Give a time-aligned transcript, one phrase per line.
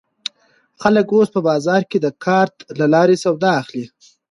[0.81, 3.85] خلک اوس په بازار کې د کارت له لارې سودا اخلي.